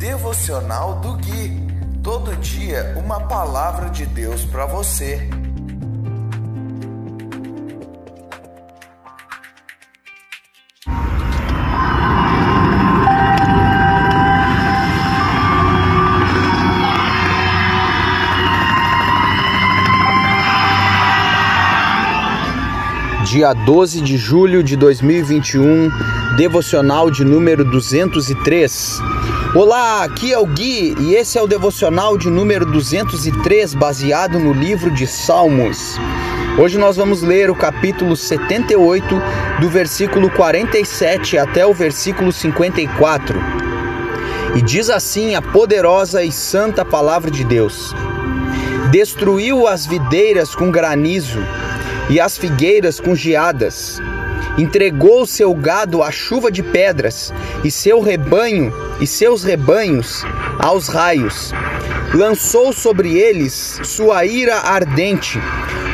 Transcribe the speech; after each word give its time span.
Devocional 0.00 0.94
do 1.00 1.12
Gui. 1.12 1.60
Todo 2.02 2.34
dia 2.36 2.94
uma 2.96 3.20
palavra 3.20 3.90
de 3.90 4.06
Deus 4.06 4.46
para 4.46 4.64
você. 4.64 5.28
dia 23.22 23.52
12 23.52 24.00
de 24.00 24.16
julho 24.16 24.60
de 24.60 24.76
2021, 24.76 25.88
devocional 26.36 27.10
de 27.10 27.22
número 27.22 27.64
203. 27.64 29.00
Olá, 29.52 30.04
aqui 30.04 30.32
é 30.32 30.38
o 30.38 30.46
Gui 30.46 30.94
e 31.00 31.16
esse 31.16 31.36
é 31.36 31.42
o 31.42 31.46
devocional 31.48 32.16
de 32.16 32.30
número 32.30 32.64
203, 32.64 33.74
baseado 33.74 34.38
no 34.38 34.52
livro 34.52 34.92
de 34.92 35.08
Salmos. 35.08 35.98
Hoje 36.56 36.78
nós 36.78 36.96
vamos 36.96 37.20
ler 37.20 37.50
o 37.50 37.54
capítulo 37.56 38.14
78, 38.14 39.04
do 39.60 39.68
versículo 39.68 40.30
47 40.30 41.36
até 41.36 41.66
o 41.66 41.74
versículo 41.74 42.30
54. 42.30 43.40
E 44.54 44.62
diz 44.62 44.88
assim 44.88 45.34
a 45.34 45.42
poderosa 45.42 46.22
e 46.22 46.30
santa 46.30 46.84
palavra 46.84 47.28
de 47.28 47.42
Deus: 47.42 47.92
Destruiu 48.92 49.66
as 49.66 49.84
videiras 49.84 50.54
com 50.54 50.70
granizo 50.70 51.40
e 52.08 52.20
as 52.20 52.38
figueiras 52.38 53.00
com 53.00 53.16
geadas. 53.16 54.00
Entregou 54.58 55.26
seu 55.26 55.54
gado 55.54 56.02
à 56.02 56.10
chuva 56.10 56.50
de 56.50 56.62
pedras, 56.62 57.32
e 57.64 57.70
seu 57.70 58.00
rebanho 58.00 58.72
e 59.00 59.06
seus 59.06 59.42
rebanhos 59.42 60.24
aos 60.58 60.88
raios. 60.88 61.52
Lançou 62.14 62.72
sobre 62.72 63.18
eles 63.18 63.80
sua 63.84 64.24
ira 64.24 64.56
ardente, 64.56 65.38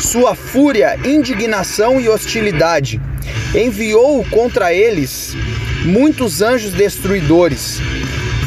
sua 0.00 0.34
fúria, 0.34 0.98
indignação 1.04 2.00
e 2.00 2.08
hostilidade. 2.08 3.00
Enviou 3.54 4.24
contra 4.30 4.72
eles 4.72 5.36
muitos 5.84 6.40
anjos 6.40 6.72
destruidores. 6.72 7.80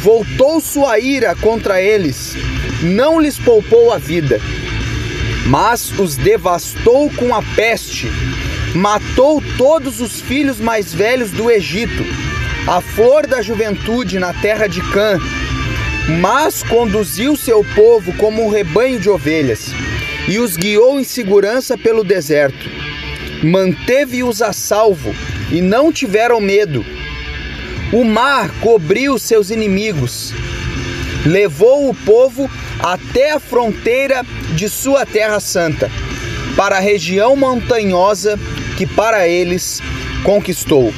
Voltou 0.02 0.61
sua 0.61 0.99
ira 0.99 1.36
contra 1.36 1.81
eles, 1.81 2.36
não 2.81 3.19
lhes 3.19 3.38
poupou 3.38 3.92
a 3.92 3.97
vida 3.97 4.39
mas 5.47 5.97
os 5.97 6.17
devastou 6.17 7.09
com 7.11 7.33
a 7.33 7.42
peste. 7.55 8.11
Matou 8.76 9.42
todos 9.58 10.02
os 10.02 10.22
filhos 10.22 10.60
mais 10.60 10.94
velhos 10.94 11.32
do 11.32 11.50
Egito, 11.50 12.04
a 12.68 12.82
flor 12.82 13.26
da 13.26 13.42
juventude 13.42 14.20
na 14.20 14.34
terra 14.34 14.68
de 14.68 14.82
Cã. 14.92 15.20
Mas 16.20 16.64
conduziu 16.64 17.36
seu 17.36 17.66
povo 17.76 18.14
como 18.14 18.45
um 18.45 18.50
rebanho 18.50 19.00
de 19.00 19.10
ovelhas 19.10 19.72
e 20.28 20.40
os 20.40 20.56
guiou 20.58 21.00
em 21.00 21.04
segurança 21.04 21.78
pelo 21.78 22.04
deserto. 22.04 22.70
Manteve-os 23.44 24.42
a 24.42 24.52
salvo 24.52 25.14
e 25.52 25.62
não 25.62 25.92
tiveram 25.92 26.42
medo. 26.42 26.86
O 27.94 28.04
mar 28.04 28.50
cobriu 28.60 29.18
seus 29.18 29.50
inimigos. 29.50 30.34
Levou 31.26 31.90
o 31.90 31.94
povo 31.94 32.50
até 32.80 33.32
a 33.32 33.40
fronteira 33.40 34.26
de 34.56 34.70
sua 34.70 35.06
terra 35.06 35.40
santa, 35.40 35.90
para 36.58 36.77
a 36.77 36.81
região 36.81 37.36
montanhosa 37.36 38.38
que 38.75 38.86
para 38.86 39.27
eles 39.27 39.81
conquistou. 40.23 40.94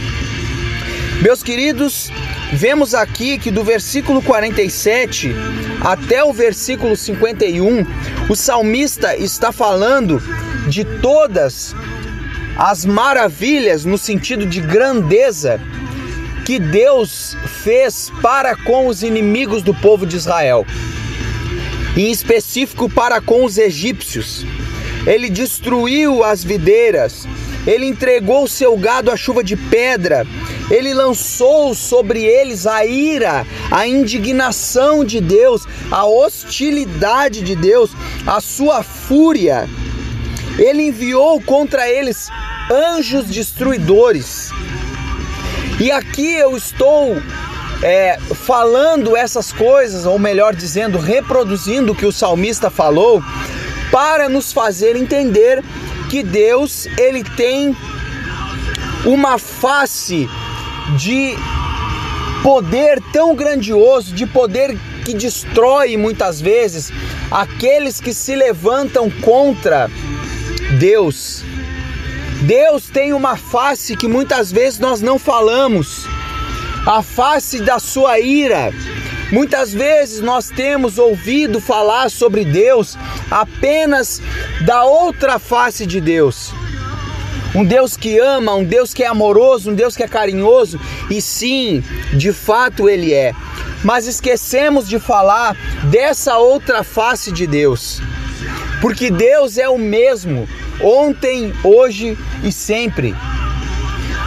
Meus 1.21 1.43
queridos, 1.43 2.09
vemos 2.53 2.95
aqui 2.95 3.38
que 3.38 3.51
do 3.51 3.63
versículo 3.63 4.21
47 4.21 5.35
até 5.81 6.23
o 6.23 6.33
versículo 6.33 6.95
51, 6.95 7.85
o 8.29 8.35
salmista 8.35 9.16
está 9.16 9.51
falando 9.51 10.21
de 10.67 10.84
todas 10.84 11.75
as 12.57 12.85
maravilhas 12.85 13.85
no 13.85 13.97
sentido 13.97 14.45
de 14.45 14.61
grandeza 14.61 15.61
que 16.45 16.57
Deus 16.57 17.38
fez 17.63 18.11
para 18.22 18.55
com 18.55 18.88
os 18.88 19.03
inimigos 19.03 19.61
do 19.61 19.73
povo 19.75 20.05
de 20.05 20.16
Israel 20.16 20.66
em 21.95 22.11
específico 22.11 22.89
para 22.89 23.19
com 23.19 23.44
os 23.44 23.57
egípcios. 23.57 24.45
Ele 25.09 25.28
destruiu 25.28 26.24
as 26.24 26.44
videiras, 26.44 27.28
ele 27.66 27.88
entregou 27.88 28.47
seu 28.47 28.78
gado 28.78 29.09
à 29.09 29.18
chuva 29.18 29.44
de 29.44 29.58
pedra, 29.58 30.24
ele 30.70 30.94
lançou 30.94 31.74
sobre 31.74 32.24
eles 32.24 32.68
a 32.68 32.86
ira, 32.86 33.44
a 33.72 33.88
indignação 33.88 35.03
de 35.03 35.20
Deus, 35.20 35.66
a 35.90 36.06
hostilidade 36.06 37.42
de 37.42 37.56
Deus, 37.56 37.90
a 38.28 38.40
sua 38.40 38.84
fúria. 38.84 39.68
Ele 40.59 40.84
enviou 40.84 41.41
contra 41.41 41.90
eles 41.90 42.30
anjos 42.72 43.26
destruidores. 43.26 44.52
E 45.80 45.91
aqui 45.91 46.36
eu 46.36 46.56
estou 46.56 47.18
é, 47.81 48.20
falando 48.36 49.18
essas 49.18 49.52
coisas, 49.52 50.06
ou 50.06 50.20
melhor 50.20 50.53
dizendo, 50.53 51.00
reproduzindo 51.00 51.94
o 51.94 51.96
que 51.96 52.06
o 52.06 52.12
salmista 52.12 52.70
falou, 52.70 53.24
para 53.91 54.29
nos 54.29 54.51
fazer 54.53 54.95
entender 54.95 55.63
que 56.09 56.23
Deus 56.23 56.88
ele 56.97 57.23
tem 57.23 57.75
uma 59.05 59.38
face 59.38 60.29
de 60.97 61.35
poder 62.44 63.01
tão 63.13 63.35
grandioso, 63.35 64.13
de 64.13 64.25
poder 64.25 64.78
que 65.05 65.13
destrói 65.13 65.97
muitas 65.97 66.39
vezes 66.41 66.91
aqueles 67.31 67.99
que 67.99 68.13
se 68.13 68.35
levantam 68.35 69.09
contra 69.09 69.89
Deus. 70.79 71.44
Deus 72.41 72.85
tem 72.88 73.13
uma 73.13 73.35
face 73.35 73.95
que 73.97 74.07
muitas 74.07 74.51
vezes 74.51 74.79
nós 74.79 75.01
não 75.01 75.19
falamos 75.19 76.05
a 76.85 77.01
face 77.01 77.59
da 77.59 77.79
sua 77.79 78.19
ira. 78.19 78.72
Muitas 79.31 79.72
vezes 79.72 80.22
nós 80.22 80.50
temos 80.50 80.97
ouvido 80.97 81.62
falar 81.62 82.09
sobre 82.09 82.44
Deus 82.44 82.97
apenas 83.29 84.22
da 84.66 84.84
outra 84.85 85.38
face 85.38 85.85
de 85.85 86.01
Deus. 86.01 86.51
Um 87.53 87.63
Deus 87.63 87.95
que 87.95 88.17
ama, 88.17 88.56
um 88.56 88.63
Deus 88.63 88.94
que 88.94 89.03
é 89.03 89.07
amoroso, 89.07 89.69
um 89.69 89.75
Deus 89.75 89.95
que 89.95 90.03
é 90.03 90.07
carinhoso, 90.07 90.79
e 91.09 91.22
sim, 91.22 91.84
de 92.13 92.34
fato 92.34 92.90
ele 92.90 93.13
é. 93.13 93.34
Mas 93.84 94.07
esquecemos 94.07 94.88
de 94.88 95.00
falar 95.00 95.56
dessa 95.85 96.38
outra 96.38 96.84
face 96.84 97.31
de 97.31 97.46
Deus. 97.46 98.01
Porque 98.81 99.11
Deus 99.11 99.57
é 99.57 99.69
o 99.69 99.78
mesmo, 99.78 100.47
ontem, 100.81 101.53
hoje 101.63 102.17
e 102.44 102.51
sempre. 102.51 103.16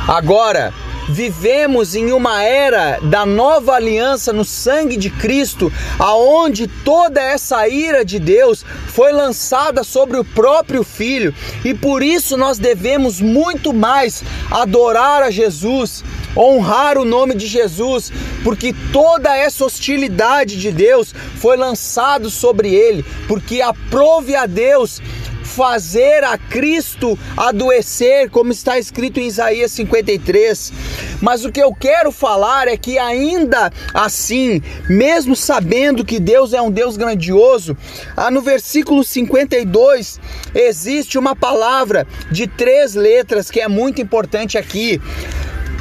Agora, 0.06 0.74
Vivemos 1.08 1.94
em 1.94 2.12
uma 2.12 2.42
era 2.42 2.98
da 3.02 3.26
nova 3.26 3.74
aliança 3.74 4.32
no 4.32 4.44
sangue 4.44 4.96
de 4.96 5.10
Cristo, 5.10 5.72
aonde 5.98 6.66
toda 6.66 7.20
essa 7.20 7.66
ira 7.68 8.04
de 8.04 8.18
Deus 8.18 8.64
foi 8.86 9.12
lançada 9.12 9.82
sobre 9.82 10.18
o 10.18 10.24
próprio 10.24 10.84
Filho, 10.84 11.34
e 11.64 11.74
por 11.74 12.02
isso 12.02 12.36
nós 12.36 12.58
devemos 12.58 13.20
muito 13.20 13.72
mais 13.72 14.22
adorar 14.50 15.22
a 15.22 15.30
Jesus, 15.30 16.04
honrar 16.36 16.96
o 16.96 17.04
nome 17.04 17.34
de 17.34 17.46
Jesus, 17.46 18.12
porque 18.44 18.74
toda 18.92 19.36
essa 19.36 19.64
hostilidade 19.64 20.56
de 20.56 20.70
Deus 20.70 21.14
foi 21.36 21.56
lançado 21.56 22.30
sobre 22.30 22.74
ele, 22.74 23.04
porque 23.26 23.60
aprove 23.60 24.34
a 24.34 24.46
Deus 24.46 25.00
fazer 25.42 26.25
a 26.25 26.38
Cristo 26.38 27.19
adoecer, 27.36 28.30
como 28.30 28.53
está 28.53 28.78
escrito 28.78 29.20
em 29.20 29.26
Isaías 29.26 29.72
53. 29.72 30.72
Mas 31.20 31.44
o 31.44 31.53
que 31.53 31.62
eu 31.62 31.75
quero 31.75 32.10
falar 32.10 32.69
é 32.69 32.76
que 32.76 32.98
ainda 32.98 33.72
assim, 33.92 34.62
mesmo 34.88 35.37
sabendo 35.37 36.05
que 36.05 36.19
Deus 36.19 36.52
é 36.52 36.61
um 36.61 36.70
Deus 36.70 36.96
grandioso, 36.96 37.76
ah, 38.16 38.31
no 38.31 38.40
versículo 38.40 39.05
52 39.05 40.20
existe 40.55 41.19
uma 41.19 41.34
palavra 41.34 42.06
de 42.31 42.46
três 42.46 42.94
letras 42.94 43.50
que 43.50 43.61
é 43.61 43.69
muito 43.69 44.00
importante 44.00 44.58
aqui 44.58 45.00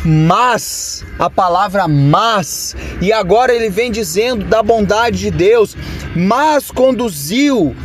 mas, 0.03 1.05
a 1.19 1.29
palavra 1.29 1.87
mas, 1.87 2.75
e 2.99 3.13
agora 3.13 3.53
ele 3.53 3.69
vem 3.69 3.91
dizendo 3.91 4.43
da 4.45 4.63
bondade 4.63 5.19
de 5.19 5.31
Deus, 5.31 5.77
mas 6.15 6.71
conduziu 6.71 7.75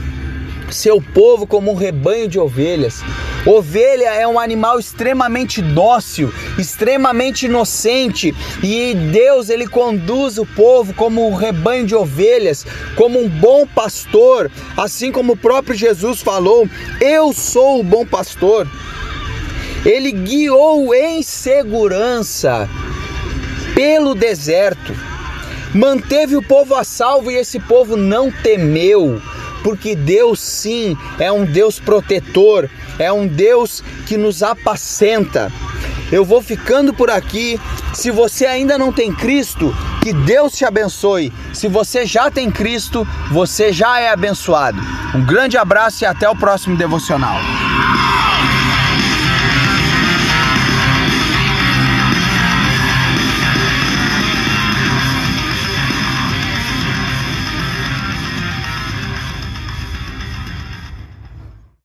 seu 0.71 1.01
povo 1.01 1.47
como 1.47 1.73
um 1.73 1.75
rebanho 1.75 2.29
de 2.29 2.39
ovelhas. 2.39 3.03
Ovelha 3.47 4.09
é 4.09 4.27
um 4.27 4.41
animal 4.41 4.79
extremamente 4.79 5.63
dócil, 5.63 6.33
extremamente 6.59 7.47
inocente, 7.47 8.35
e 8.63 8.95
Deus 9.13 9.49
ele 9.49 9.69
conduz 9.69 10.37
o 10.37 10.45
povo 10.45 10.93
como 10.95 11.29
um 11.29 11.35
rebanho 11.35 11.87
de 11.87 11.95
ovelhas, 11.95 12.67
como 12.97 13.21
um 13.21 13.29
bom 13.29 13.65
pastor, 13.67 14.51
assim 14.77 15.13
como 15.13 15.35
o 15.35 15.37
próprio 15.37 15.77
Jesus 15.77 16.21
falou: 16.21 16.69
"Eu 17.01 17.33
sou 17.33 17.81
o 17.81 17.85
bom 17.85 18.05
pastor". 18.05 18.67
Ele 19.85 20.11
guiou 20.11 20.93
em 20.93 21.23
segurança 21.23 22.69
pelo 23.75 24.15
deserto. 24.15 24.93
manteve 25.75 26.35
o 26.35 26.43
povo 26.43 26.75
a 26.75 26.83
salvo 26.83 27.31
e 27.31 27.37
esse 27.37 27.61
povo 27.61 27.97
não 27.97 28.33
temeu 28.33 29.21
porque 29.63 29.95
Deus 29.95 30.41
sim 30.41 30.97
é 31.19 31.31
um 31.31 31.45
Deus 31.45 31.79
protetor, 31.79 32.69
é 32.99 33.13
um 33.13 33.27
Deus 33.27 33.83
que 34.07 34.17
nos 34.17 34.43
apacenta. 34.43 35.53
Eu 36.11 36.25
vou 36.25 36.41
ficando 36.41 36.95
por 36.95 37.11
aqui. 37.11 37.61
Se 37.93 38.11
você 38.11 38.47
ainda 38.47 38.79
não 38.79 38.93
tem 38.93 39.13
Cristo, 39.13 39.75
que 40.03 40.13
Deus 40.13 40.53
te 40.53 40.65
abençoe. 40.65 41.33
Se 41.53 41.67
você 41.67 42.07
já 42.07 42.31
tem 42.31 42.51
Cristo, 42.51 43.07
você 43.33 43.73
já 43.73 43.99
é 43.99 44.11
abençoado. 44.11 44.79
Um 45.15 45.25
grande 45.25 45.57
abraço 45.57 46.05
e 46.05 46.07
até 46.07 46.29
o 46.29 46.37
próximo 46.37 46.77
devocional. 46.77 47.37